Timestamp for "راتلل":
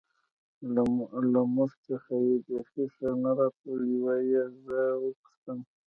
3.37-3.81